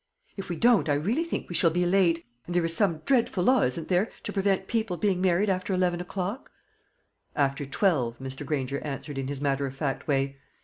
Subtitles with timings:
[0.35, 3.43] "If we don't, I really think we shall be late and there is some dreadful
[3.43, 6.49] law, isn't there, to prevent people being married after eleven o'clock?"
[7.35, 8.43] "After twelve," Mr.
[8.43, 10.37] Granger answered in his matter of fact way.